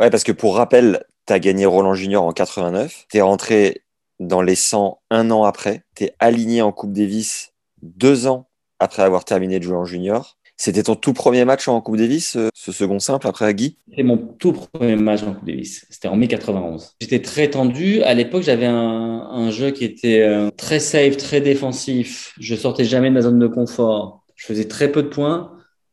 [0.00, 3.82] Ouais, parce que pour rappel, tu as gagné Roland Junior en 89, tu rentré
[4.20, 9.24] dans les 100 un an après, tu aligné en Coupe Davis deux ans après avoir
[9.24, 10.36] terminé de jouer en junior.
[10.58, 13.76] C'était ton tout premier match en Coupe Davis, euh, ce second simple après Guy?
[13.90, 15.86] C'était mon tout premier match en Coupe Davis.
[15.90, 16.94] C'était en mai 91.
[17.00, 18.02] J'étais très tendu.
[18.02, 22.34] À l'époque, j'avais un, un jeu qui était euh, très safe, très défensif.
[22.40, 24.24] Je sortais jamais de ma zone de confort.
[24.34, 25.52] Je faisais très peu de points,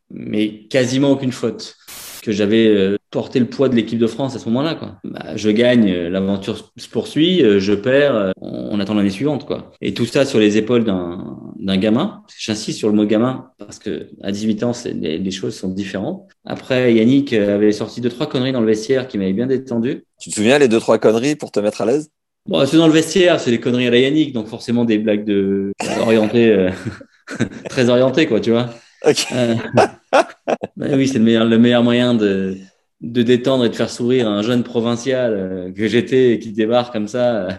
[0.09, 1.75] mais quasiment aucune faute.
[2.23, 4.75] Que j'avais euh, porté le poids de l'équipe de France à ce moment-là.
[4.75, 4.95] Quoi.
[5.03, 9.45] Bah, je gagne, euh, l'aventure se poursuit, euh, je perds, on, on attend l'année suivante.
[9.45, 9.73] Quoi.
[9.81, 12.23] Et tout ça sur les épaules d'un d'un gamin.
[12.37, 15.67] J'insiste sur le mot gamin parce que à 18 ans, c'est- les, les choses sont
[15.69, 16.27] différentes.
[16.45, 20.05] Après, Yannick avait sorti deux trois conneries dans le vestiaire qui m'avaient bien détendu.
[20.21, 22.09] Tu te souviens les deux trois conneries pour te mettre à l'aise?
[22.47, 25.25] Bon, c'est dans le vestiaire, c'est des conneries à la Yannick, donc forcément des blagues
[25.25, 25.71] de
[26.01, 26.69] orientées, euh,
[27.69, 28.69] très orientées, quoi, tu vois.
[29.05, 29.55] Euh,
[30.77, 32.57] ben oui, c'est le meilleur, le meilleur moyen de,
[33.01, 36.93] de détendre et de faire sourire un jeune provincial euh, que j'étais et qui débarque
[36.93, 37.51] comme ça euh,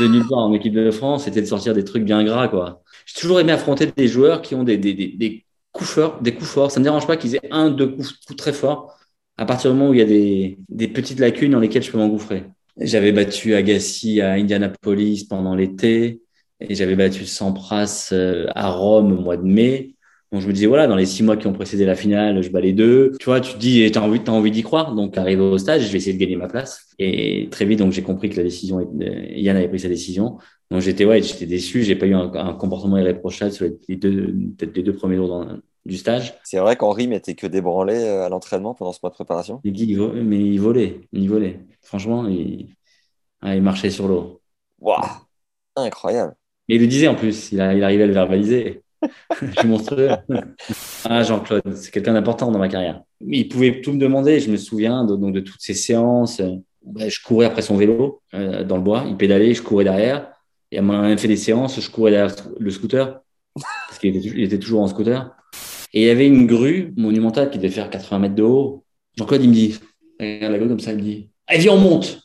[0.00, 2.82] de nulle part en équipe de France, c'était de sortir des trucs bien gras, quoi.
[3.06, 6.50] J'ai toujours aimé affronter des joueurs qui ont des, des, des, coups forts, des coups
[6.50, 6.70] forts.
[6.70, 8.96] Ça me dérange pas qu'ils aient un, deux coups, coups très forts.
[9.38, 11.90] À partir du moment où il y a des, des petites lacunes dans lesquelles je
[11.90, 12.44] peux m'engouffrer.
[12.78, 16.22] J'avais battu Agassi à Indianapolis pendant l'été
[16.60, 18.12] et j'avais battu Sampras
[18.54, 19.91] à Rome au mois de mai.
[20.32, 22.50] Donc je me disais voilà, dans les six mois qui ont précédé la finale, je
[22.50, 23.12] bats les deux.
[23.20, 24.94] Tu vois, tu te dis t'as envie, t'as envie d'y croire.
[24.94, 26.86] Donc arrivé au stage, je vais essayer de gagner ma place.
[26.98, 30.38] Et très vite, donc j'ai compris que la décision, était- Yann avait pris sa décision.
[30.70, 31.82] Donc j'étais ouais, j'étais déçu.
[31.82, 35.28] J'ai pas eu un, un comportement irréprochable sur les- deux, peut-être les deux premiers jours
[35.28, 36.34] dans- du stage.
[36.44, 39.60] C'est vrai qu'Henri mettait que des branlés euh, à l'entraînement pendant ce mois de préparation?
[39.64, 41.58] Il mais il volait, il volait.
[41.82, 42.68] Franchement, il,
[43.40, 44.40] ah, il marchait sur l'eau.
[44.80, 45.02] Waouh
[45.76, 46.36] Incroyable
[46.68, 48.81] Mais il le disait en plus, il, a- il arrivait à le verbaliser.
[49.42, 50.10] Je suis monstrueux.
[51.04, 53.02] Ah, Jean-Claude, c'est quelqu'un d'important dans ma carrière.
[53.20, 54.40] Il pouvait tout me demander.
[54.40, 56.40] Je me souviens de, donc, de toutes ces séances.
[56.84, 59.04] Ouais, je courais après son vélo euh, dans le bois.
[59.08, 60.32] Il pédalait, je courais derrière.
[60.70, 63.20] Et à un moment, on a fait des séances, je courais derrière le scooter.
[63.54, 65.30] Parce qu'il était, toujours en scooter.
[65.92, 68.84] Et il y avait une grue monumentale qui devait faire 80 mètres de haut.
[69.16, 69.78] Jean-Claude, il me dit,
[70.18, 72.20] regarde la grue comme ça, il me dit, allez, viens, on monte.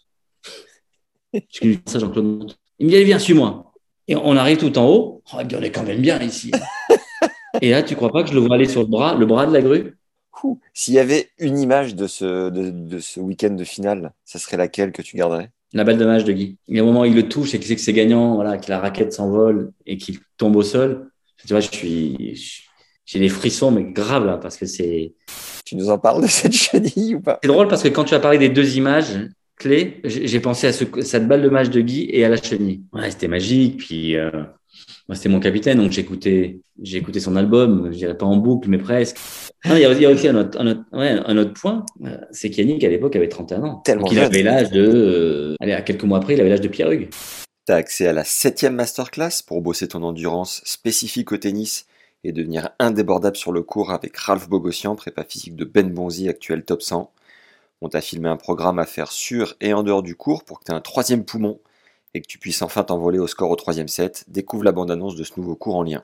[1.33, 2.57] Je dis ça, Jean-Claude monte?
[2.79, 3.66] Il me dit, allez, viens, suis-moi.
[4.07, 5.22] Et on arrive tout en haut.
[5.34, 6.51] Oh, on est quand même bien ici.
[7.62, 9.45] Et là, tu crois pas que je le vois aller sur le bras, le bras
[9.45, 9.95] de la grue?
[10.73, 14.57] S'il y avait une image de ce, de, de ce week-end de finale, ça serait
[14.57, 15.50] laquelle que tu garderais?
[15.73, 16.57] La balle de match de Guy.
[16.67, 18.35] Il y a un moment où il le touche et qu'il sait que c'est gagnant,
[18.35, 21.09] voilà, que la raquette s'envole et qu'il tombe au sol.
[21.46, 22.35] Tu vois, je suis,
[23.06, 25.13] j'ai des frissons, mais grave là, parce que c'est,
[25.66, 27.40] Tu nous en parles de cette chenille ou pas?
[27.41, 29.17] C'est drôle parce que quand tu as parlé des deux images
[29.57, 32.84] clés, j'ai pensé à ce, cette balle de match de Guy et à la chenille.
[32.94, 33.78] Ouais, c'était magique.
[33.78, 34.29] Puis, euh,
[35.07, 38.69] moi, c'était mon capitaine, donc j'écoutais, j'ai écouté son album, je dirais pas en boucle,
[38.69, 39.17] mais presque.
[39.66, 41.53] Non, il y a, il y a aussi un autre, un autre, ouais, un autre
[41.53, 43.75] point, euh, c'est qu'Yannick, à l'époque, avait 31 ans.
[43.85, 46.62] Tellement donc il avait l'âge de, euh, allez, à quelques mois après, il avait l'âge
[46.62, 47.09] de Pierre Hugues.
[47.66, 51.85] Tu as accès à la septième masterclass pour bosser ton endurance spécifique au tennis
[52.23, 56.63] et devenir indébordable sur le court avec Ralph Bogossian, prépa physique de Ben Bonzi, actuel
[56.63, 57.12] top 100.
[57.81, 60.65] On t'a filmé un programme à faire sur et en dehors du cours pour que
[60.65, 61.59] tu aies un troisième poumon
[62.13, 64.25] et que tu puisses enfin t'envoler au score au troisième set.
[64.27, 66.03] Découvre la bande-annonce de ce nouveau cours en lien.